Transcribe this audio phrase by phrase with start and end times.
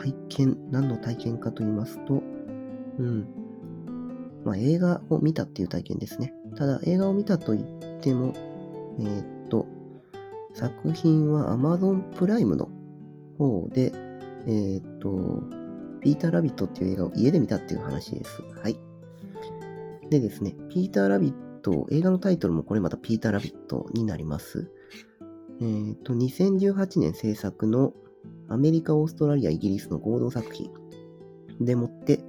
[0.00, 2.22] 体験、何の体験かと言いますと、
[2.98, 3.26] うん。
[4.44, 6.32] まあ、映画を見たっていう体験ですね。
[6.56, 8.32] ただ、映画を見たと言っても、
[8.98, 9.66] えーっと、
[10.54, 12.70] 作品は Amazon プライムの
[13.36, 13.92] 方で、
[14.46, 15.42] えーっと、
[16.00, 18.42] ピーター・ラビットっていう映画を家で見たっていう話です。
[18.62, 18.78] はい。
[20.08, 24.70] でですね、ピーター・ラビット、映画のタイトルもこれまたピーター・ラビットになります。
[25.60, 27.92] えーと、2018年制作の
[28.50, 30.70] アメリカ、オーストラリア、イギリスの合同作品
[31.60, 32.20] でもって、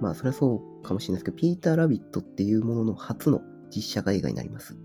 [0.00, 3.42] まあ、それはそうかもしれないですけど、ピーター・ラビットっていうものの初の
[3.74, 4.76] 実写化映画になります。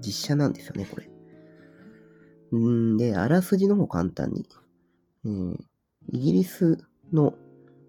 [0.00, 1.10] 実写なんですよね、これ。
[2.56, 4.46] んで、あらすじの方簡単に。
[5.24, 5.56] えー
[6.12, 7.34] イギリスの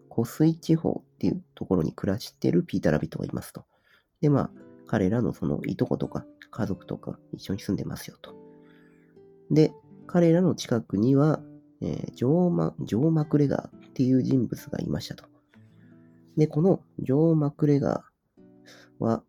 [0.09, 3.65] 湖水地方っていうところに暮らしてるピーター・ラビットがいますと。
[4.21, 4.51] で、まあ、
[4.87, 8.33] 彼らのそのいとことか家族とか一緒に住んでますよと。
[9.51, 9.73] で、
[10.07, 11.41] 彼らの近くには、
[11.85, 15.25] えージョーマ、ジョー・マクレガーっていう人物がいましたと。
[16.35, 19.23] で、このジョー・マクレガーは、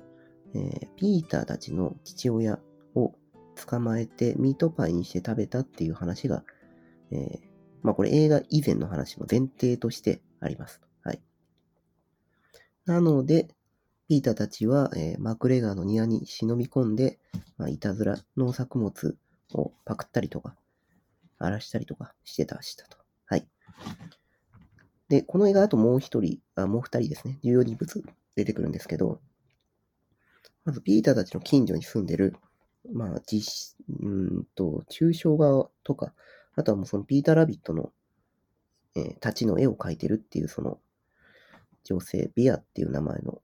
[0.55, 2.59] えーピーターたちの父親
[2.95, 3.13] を
[3.55, 6.45] 捕まえてミートパイにして食べたっていう話が、
[7.11, 7.41] えー
[7.83, 10.81] まあこれ映画以前の話の前提としてあります。
[11.03, 11.21] はい。
[12.87, 13.49] なので、
[14.09, 17.19] ピーターたちは、えーマクレガーの庭に忍び込んで、
[17.59, 19.19] まあ、いたずら、農作物
[19.53, 20.57] をパクったりとか、
[21.39, 22.99] 荒らしたりとかしてたしたと。
[23.27, 23.49] はい。
[25.09, 29.21] で、この映画だともう一人、あ、もう二人ですね、重要人物出てくるんですけど、
[30.65, 32.35] まずピーターたちの近所に住んでる、
[32.93, 36.13] まあ、実、うーんと、抽象画とか、
[36.57, 37.93] あとはもうそのピーター・ラビットの、
[38.97, 40.81] えーたちの絵を描いてるっていうその
[41.85, 43.41] 女性、ビアっていう名前の。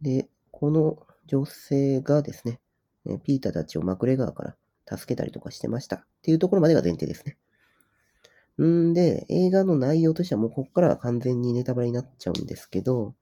[0.00, 2.60] で、この女性がですね、
[3.06, 4.56] えピーターたちをマクレガーから
[4.88, 7.36] 助けたりとかしてましたっていうところまでが前提ですね。
[8.62, 13.14] んで、映画の内容としてはもうここからは完全にネタバレになっちゃうんですけど、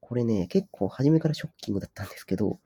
[0.00, 2.58] これね、結構初めからショッキングだったんですけど、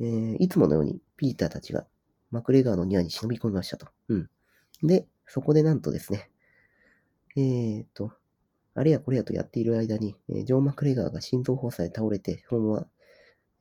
[0.00, 1.86] えーいつものようにピーターたちが
[2.30, 3.88] マクレガーの庭に忍び込みましたと。
[4.08, 4.30] うん。
[4.82, 6.30] で、そこでなんとですね、
[7.36, 8.12] えーと、
[8.74, 12.86] あれやこれやとやっている間に、えージョー・マクレガーが心臓発作で倒れて、そのまま、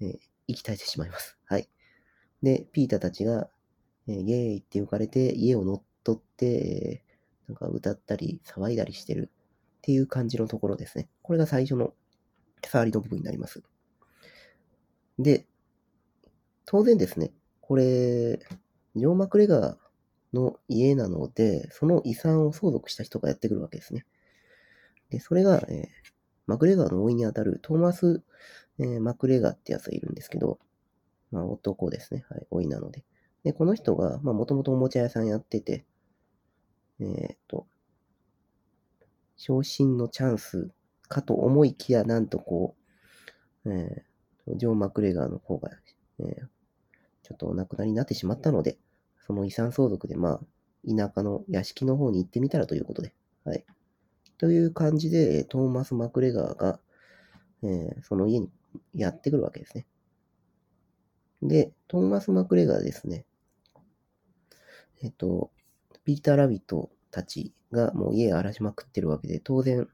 [0.02, 1.38] えー息絶えてしまいます。
[1.46, 1.70] はい。
[2.44, 3.50] で、ピーターたちが、
[4.08, 7.08] えーイエーイって浮かれて、家を乗っ取って、えー
[7.48, 9.32] なんか歌ったり騒いだりしてる
[9.78, 11.08] っていう感じのところですね。
[11.22, 11.94] これが最初の
[12.66, 13.64] 触りの部分になります。
[15.20, 15.46] で、
[16.66, 17.32] 当然ですね、
[17.62, 18.40] これ、
[18.96, 19.78] ジョー・マクレガー
[20.34, 24.06] の家なので、その遺産を相続した人がやってくるわけですね。
[25.10, 25.88] で、それが、えー
[26.48, 28.24] マクレガーの甥にあたるトーマス、
[28.80, 30.60] えーマクレガーってやつがいるんですけど、
[31.32, 32.26] まあ男ですね。
[32.30, 33.04] はい、甥なので。
[33.44, 35.86] で、この人が、まあもともとおもちゃ屋さんやってて、
[37.00, 37.68] えーっと、
[39.38, 40.70] 昇進のチャンス
[41.08, 42.76] かと思いきや、なんとこ
[43.66, 44.08] う、えー
[44.56, 45.72] ジョー・マクレガーの方が、
[46.20, 46.48] えー
[47.24, 48.78] ちょっとお亡くなりになってしまったので、
[49.26, 50.40] その遺産相続で、まあ、
[50.90, 53.14] 田舎の屋敷の方に行ってみたらということで、
[53.44, 53.66] はい。
[54.38, 56.80] という感じで、トーマス・マクレガーが、
[57.64, 58.50] えーその家に
[58.96, 59.86] やってくるわけですね。
[61.42, 63.26] で、トーマス・マクレガーですね。
[65.02, 65.52] えっ、と、
[66.04, 69.88] ピーター・ラビットたちがもう家荒らしまくってるわけで、当然、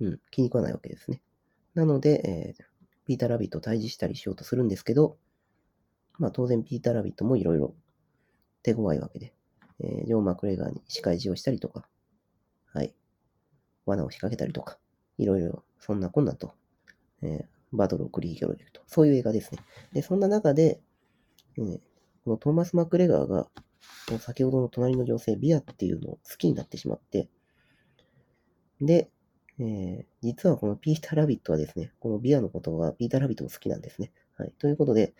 [0.00, 1.22] うん、気に食わないわけですね。
[1.74, 2.76] なので、えー
[3.06, 5.16] ピーター・ラビットを退治したりしようとするんですけど、
[6.18, 7.72] まあ当然ピーター・ラビットもいろいろ
[8.64, 9.32] 手強いわけで、
[9.78, 11.86] えージョー・マクレガーに仕返しをしたりとか、
[12.74, 12.92] はい、
[13.84, 14.78] 罠を仕掛けたりとか、
[15.18, 16.54] いろいろそんなこんなと、
[17.22, 18.82] えーバトルを繰り広げると。
[18.86, 19.60] そういう映画ですね。
[19.92, 20.80] で、そんな中で、
[21.58, 21.80] えー
[22.24, 23.48] このトーマス・マクレガーが、
[24.18, 27.28] 先ほどの隣の女性、ビアっていうのを好きになってしまって、
[28.80, 29.08] で、
[29.60, 34.10] えー実はこのピーター・ラビットはですね、このビアのことがピーター・ラビットも好きなんですね。
[34.36, 34.52] はい。
[34.58, 35.14] ということで、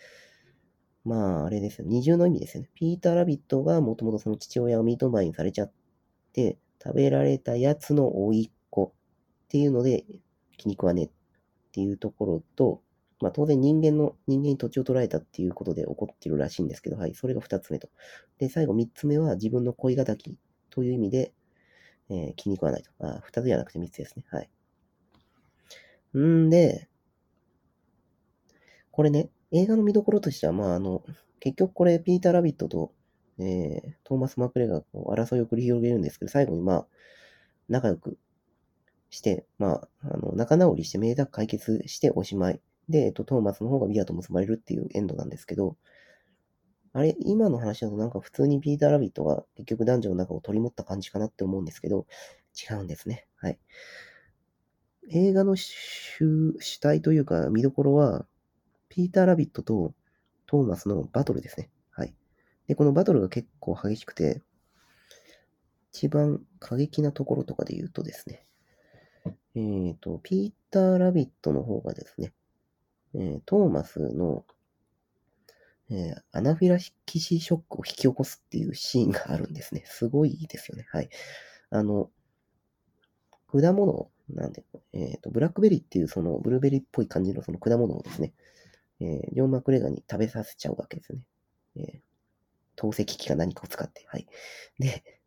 [1.05, 1.85] まあ、あれですよ。
[1.87, 2.71] 二重の意味ですよね。
[2.75, 5.73] ピーター・ラビットがもともとその父親をミートバイにされちゃっ
[6.33, 8.93] て、食べられたやつの甥いっ子
[9.47, 10.05] っていうので、
[10.57, 11.11] 気に食わねえ
[11.77, 12.81] っていうところと、
[13.21, 17.91] まあ当然人間の、人間に土地を取られたっていうことで怒ってるらしいんですけど、はい、それが二つ目と。
[18.39, 20.39] で、最後三つ目は自分の恋敵
[20.71, 21.35] という意味で、
[22.09, 22.91] えー気に食わないと。
[23.01, 24.25] あ、二つじゃなくて三つですね。
[24.31, 24.49] はい。
[26.19, 26.89] んで、
[28.91, 31.05] これね、映画の見どころとしては、まあ、あの、
[31.41, 32.93] 結局これ、ピーター・ラビットと、
[33.39, 36.87] えー、トーマス・マクレーがこう争いを繰り広げるんですけど、最後にまあ、
[37.69, 38.17] 仲良く
[39.17, 42.61] して、まあ、あの仲直りして、明確解決しておしまい。
[42.89, 45.77] で、えっと、トーマスの方がビアと結ばれるっていうエンドなんですけど、
[46.93, 52.07] あれ、今の話だとなんか普通にピーター・ラビットが結局男女の中を取り持った感じかなって思うんですけど、
[52.71, 53.27] 違うんですね。
[53.37, 53.59] はい。
[55.11, 58.27] 映画の主主体というか見どころは、
[58.89, 59.95] ピーター・ラビットと
[60.47, 61.71] トーマスのバトルですね。
[61.91, 62.15] はい。
[62.67, 64.43] で、このバトルが結構激しくて、
[65.93, 68.47] 一番過激なところとかで言うとですね、
[69.57, 72.33] えっ、と、ピーター・ラビットの方がですね、
[73.15, 74.45] えートーマスの、
[75.91, 79.83] えーアナフィラキシーショックを引き起こすっていうシーンがあるんですね。
[79.87, 80.87] すごいですよね。
[80.91, 81.09] はい。
[81.71, 82.11] あの、
[83.51, 84.63] 果物なんで、
[84.93, 88.35] えっ、と、ブラックベリーっていうそのブルーベリーっぽい感じのその果物をですね、
[89.01, 91.21] えー、ジョン・マクレガに食べさせちゃうわけですね。
[91.77, 92.01] えー、
[92.77, 94.27] 透析機か何かを使って、はい。
[94.79, 95.21] で、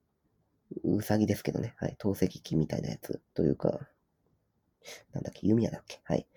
[0.83, 1.95] うさぎですけどね、はい。
[1.97, 3.79] 透析機みたいなやつというか、
[5.13, 6.27] なんだっけ、弓矢だっけ、はい。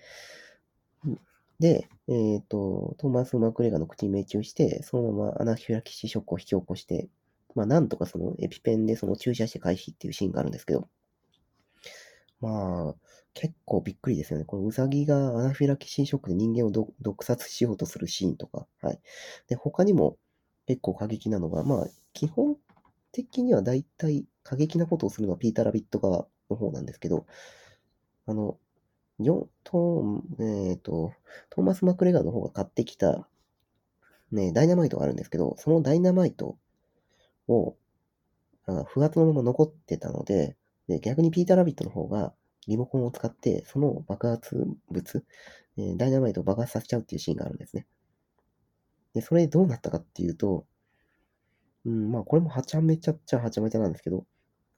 [1.59, 7.09] で、えっ、と、トーマス・マクレガの口に命中して、そのままアナフィラキシーショックを引き起こして、
[7.55, 10.89] まあ、なんとかそのエピペンでその注射して回避っていうシーンがあるんですけど、
[12.41, 12.94] まあ、
[13.35, 14.44] 結構びっくりですよね。
[14.44, 19.00] このウサギがアナフィラキシーショックで人間を毒殺しようとするシーンとか、はい。
[19.49, 20.17] で、他にも
[20.67, 22.56] 結構過激なのが、まあ、基本
[23.12, 27.27] 的には大体過激なことをするのはピーター・ラビット側の方なんですけど、
[28.26, 28.58] あの、
[29.20, 31.12] ジョン、トーえっ、と、
[31.50, 33.28] トーマス・マクレガーの方が買ってきた、
[34.30, 36.56] ね、ダイナマイトがあるんですけど、そのダイナマイト
[37.48, 37.76] を、
[38.66, 40.56] あ不発のまま残ってたので、
[40.88, 42.32] で、逆にピーター・ラビットの方が
[42.66, 45.24] リモコンを使って、その爆発物、
[45.76, 47.86] えーダイナマイトを爆発させちゃうっていうシーンがあるんですね。
[49.14, 50.66] で、それどうなったかっていうと、
[51.84, 54.24] うん、まあこれもはちゃめちゃっちゃはちゃめちゃなんですけど、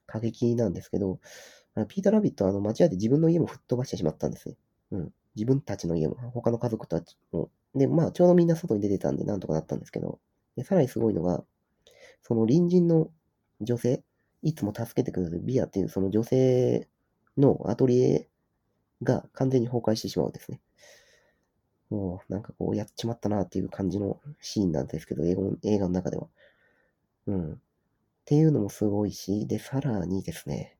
[0.07, 1.19] 過激なんですけど、
[1.87, 4.55] ピーター・ラビットはあの間違えて自分の家も吹っ飛ばしてしまったんですね。
[4.91, 5.13] うん。
[5.35, 7.49] 自分たちの家も、他の家族たちも。
[7.75, 10.19] で、まあちょうどみんな外に出てたんでなんとかなったんですけど、
[10.55, 11.43] でさらにすごいのが、
[12.21, 13.09] その隣人の
[13.59, 14.03] 女性、
[14.41, 16.87] いつも助けてくれるビアっていうその女性
[17.37, 18.29] のアトリエ
[19.03, 20.61] が完全に崩壊してしまうんですね。
[21.89, 26.27] もうなんかこうやっちまったなっていう感じのシーンなんですけど、映画の映画の中では。
[27.27, 27.53] うん。
[27.53, 27.57] っ
[28.25, 30.74] ていうのもすごいし、で、さらにですね、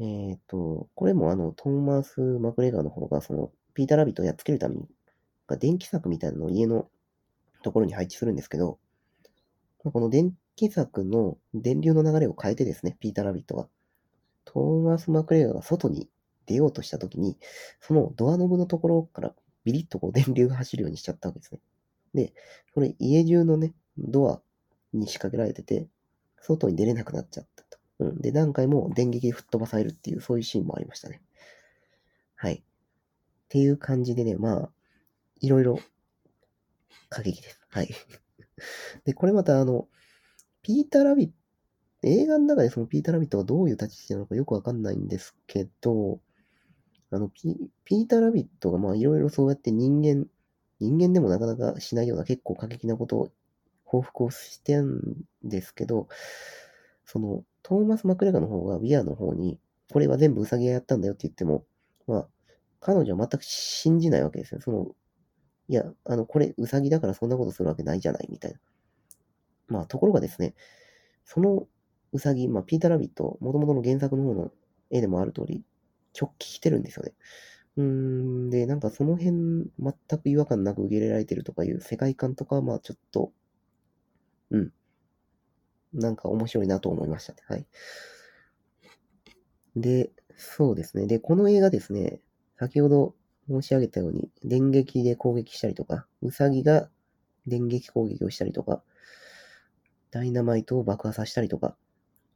[0.00, 4.86] えっ、と、これもあの、トーマス・マクレガーの方が、その、ピーター・ラビットをやっつけるために、
[5.58, 6.88] 電気柵みたいなのを家の
[7.62, 8.78] ところに配置するんですけど、
[9.78, 13.68] この電気柵の電流の流れを変えてですね、ピーター・ラビットが。
[14.44, 16.08] トーマス・マクレガーが外に
[16.46, 17.36] 出ようとしたときに、
[17.80, 19.34] そのドアノブのところから
[19.64, 21.60] ビリッとこう電流が走るようにしちゃったわけですね。
[22.14, 22.32] で、
[22.74, 24.40] これ家中のね、ドア
[24.92, 25.88] に仕掛けられてて、
[26.40, 27.67] 外に出れなくなっちゃった。
[27.98, 28.20] うん。
[28.20, 31.20] で、何回も電撃で吹っ飛ばされるっていう、そういうシーンもありましたね。
[32.36, 32.54] はい。
[32.54, 32.62] っ
[33.48, 34.70] ていう感じでね、まあ、
[35.40, 35.80] いろいろ
[37.08, 37.60] 過激です。
[37.68, 37.88] はい。
[39.04, 39.88] で、これまたあの、
[40.62, 41.34] ピーター・ラビット、
[42.02, 46.20] 映画の中でそのピーター・ラビットがどういう立ち位置なのかよくわかんないんですけど、
[47.10, 50.26] あの、ピピーター・ラビットがまあいろいろそうやって人間、
[50.78, 53.32] 人間でもなかなかしないような結構過激なことを
[53.84, 55.02] 報復をしてるん
[55.42, 56.08] ですけど、
[57.04, 59.58] その、トーマス・マクレガの方が、ビアの方に、
[59.92, 61.66] これは全部ウサギがやったんだよって言っても、
[62.06, 62.28] まあ、
[62.80, 64.62] 彼女は全く信じないわけですよ。
[64.62, 64.86] その、
[65.68, 68.58] いや、あの、これ、ウサギだからそんなことするわけないじゃない、みたいな。
[69.68, 70.54] まあ、ところがですね、
[71.24, 71.66] その
[72.12, 74.50] ウサギ、まあ、ピーター・ラビット、元々の原作の方の
[74.90, 75.62] 絵でもある通り、
[76.18, 77.12] 直帰してるんですよね。
[77.76, 83.32] うーん、で、なんかその辺、全く違和感なく受け入れられてるとかいう世界観とか、まあ、ちょっと、
[84.50, 84.72] うん。
[85.92, 87.38] なんか面白いなと思いましたね。
[87.46, 87.66] はい。
[89.76, 91.06] で、そうですね。
[91.06, 92.20] で、この映画ですね、
[92.58, 93.14] 先ほど
[93.48, 96.88] 申し上げたように、電撃で攻撃したりとか、ウサギが
[97.46, 98.82] 電撃攻撃をしたりとか、
[100.10, 101.76] ダイナマイトを爆破させたりとか、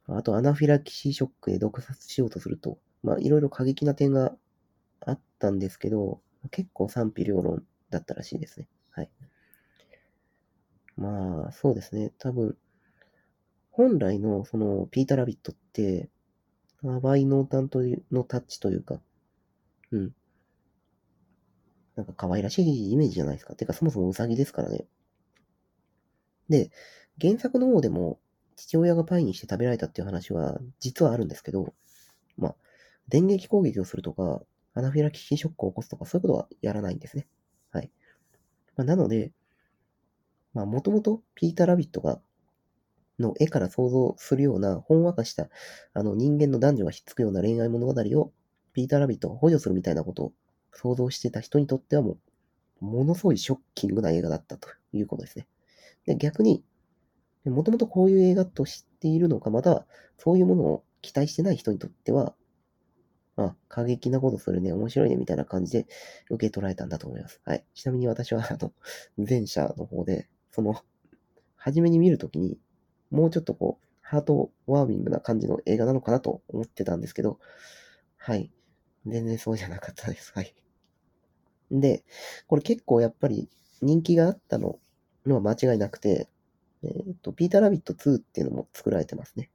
[0.07, 4.35] あとアナフィラキシーショックで毒殺しようとすると、まあいろいろ過激な点が
[5.01, 8.67] あったんですけど、結構賛否両論だったらしいですね。
[8.91, 9.09] はい。
[10.97, 12.11] まあ、そうですね。
[12.19, 12.57] 多分、
[13.73, 16.09] 本来のそのピーター・ラビットって、
[16.83, 19.01] 淡い濃淡というのタッチというか、
[19.91, 20.15] うん。
[21.95, 23.55] なんか可愛らしいイメージじゃないですか。
[23.55, 24.85] てかそもそもウサギですからね。
[26.49, 26.71] で、
[27.19, 28.19] 原作の方でも、
[28.55, 31.73] 父親がパイにして食べられたっていう話は実はあるんですけど、
[32.37, 32.55] まあ、
[33.07, 34.43] 電撃攻撃をするとか、
[34.75, 37.27] アナフィラキシーショックを起こすとか、そういうことはやらないんですね。
[37.71, 37.89] はい。
[38.75, 39.31] まあ、なので、
[40.53, 42.21] まあ、もともとピーター・ラビットが、
[43.19, 45.49] の絵から想像するような、ほんわかした、
[45.93, 48.31] あの、人間の男女がひっつくような恋愛物語を、
[48.73, 50.33] ピーター・ラビットが補助するみたいなことを
[50.71, 52.17] 想像してた人にとってはも
[52.81, 55.47] う、ものすごいショッキングな映画だったということですね。
[56.05, 56.63] で、逆に、
[57.45, 59.85] もともとこういう映画と知っているのか、または、
[60.17, 62.35] そういうものを期待してない人にとっては、
[63.35, 65.87] まあ、過激なことするね、面白いね、みたいな感じで
[66.29, 67.41] 受け取られたんだと思います。
[67.45, 67.65] はい。
[67.73, 68.71] ちなみに私は、あの、
[69.17, 70.75] 前者の方で、その、
[71.55, 72.59] 初めに見るときに、
[73.13, 77.39] もうちょっとこう、ハートワーミングな感じの映画なのかなと思ってたんですけど、
[78.17, 78.51] はい。
[79.05, 80.31] 全然そうじゃなかったです。
[80.35, 80.53] はい。
[81.71, 82.03] で、
[82.47, 83.49] これ結構やっぱり
[83.81, 84.79] 人気があったの
[85.25, 86.27] のは間違いなくて、
[86.83, 89.49] えっ、ー、と、ピーターラビット2っていうのも作られてますね。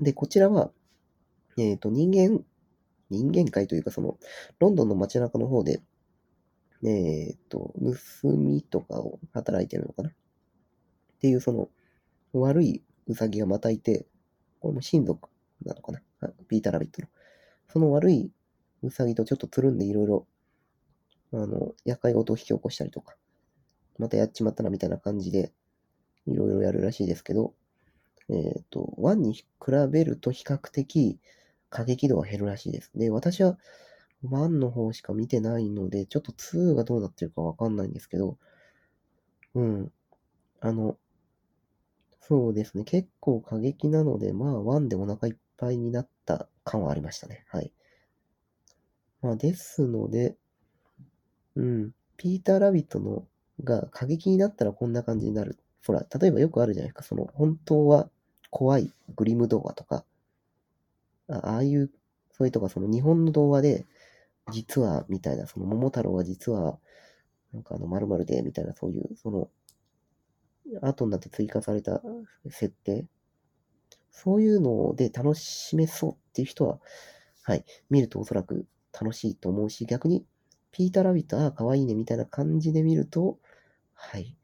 [0.00, 0.70] で、こちらは、
[1.58, 2.44] えっ、ー、と、人間、
[3.10, 4.18] 人間界というか、その、
[4.58, 5.80] ロンドンの街中の方で、
[6.84, 7.74] えっ、ー、と、
[8.22, 10.12] 盗みとかを働いてるのかなっ
[11.20, 11.68] ていう、その、
[12.40, 14.06] 悪いウサギがまたいて、
[14.60, 15.28] これも親族
[15.64, 16.00] なのかな？
[16.48, 17.08] ピーターラビットの。
[17.68, 18.30] その悪い
[18.82, 20.26] ウサギとちょっとつるんでいろいろ、
[21.32, 23.16] あの、厄介事を引き起こしたりとか、
[23.98, 25.52] またやっちまったなみたいな感じで、
[26.26, 27.54] いろいろやるらしいですけど、
[28.28, 29.44] えっ、ー、と、1に比
[29.90, 31.18] べると比較的
[31.70, 32.90] 過激度は減るらしいです。
[32.94, 33.58] で、私は
[34.24, 38.38] 1の方しか見てないので、ちょっと2がどうなってるかわかんないんですけど、
[39.54, 39.92] うん。
[40.60, 40.96] あの、
[42.22, 42.84] そうですね。
[42.84, 47.44] 結構過激なので、まあ、1でお腹いっぱいになった感はありましたね。
[47.50, 47.70] はい。
[49.22, 50.36] まあ、ですので、
[51.56, 51.92] うん。
[52.18, 53.26] ピーター・ラビットの
[53.64, 55.58] が過激になったらこんな感じになる。
[55.86, 57.02] ほら、例えばよくあるじゃないですか。
[57.02, 58.08] その、本当は
[58.50, 60.04] 怖いグリム動画とか、
[61.28, 61.90] あああいう、
[62.32, 63.86] それとかその日本の動画で、
[64.52, 66.78] 実は、みたいな、その桃太郎は実は、
[67.52, 69.50] なんかあの、〇〇で、みたいな、そういう、その、
[70.80, 72.02] 後になって追加された
[72.50, 73.06] 設定、
[74.10, 76.78] そういうので楽しめそうっていう人は、
[77.42, 80.24] はい、見るとおそらく楽しいと思うし、逆に、
[80.70, 83.38] ピーターラビット、ああ、かわいね、みたいな感じで見ると、
[83.94, 84.36] はい、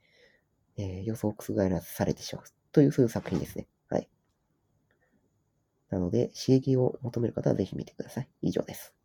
[0.76, 3.68] えー、予想覆らされてしまうという、そういう作品ですね。
[3.88, 4.08] はい。
[5.90, 8.28] なので、刺激を求める方はぜひ見てください。
[8.42, 8.97] 以上です。